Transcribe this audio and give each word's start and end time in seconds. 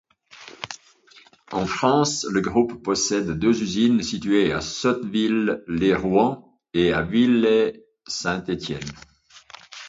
En 1.51 1.67
France, 1.67 2.25
le 2.31 2.41
groupe 2.41 2.81
possède 2.81 3.37
deux 3.37 3.61
usines, 3.61 4.01
situées 4.01 4.51
à 4.51 4.59
Sotteville-lès-Rouen 4.59 6.57
et 6.73 6.91
à 6.91 7.03
Villey-Saint-Étienne. 7.03 8.79